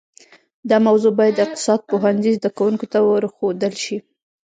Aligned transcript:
دا 0.69 0.77
موضوع 0.87 1.13
باید 1.19 1.33
د 1.35 1.39
اقتصاد 1.45 1.79
پوهنځي 1.89 2.31
زده 2.37 2.49
کونکو 2.59 2.85
ته 2.91 2.97
ورښودل 3.01 3.73
شي 3.83 3.97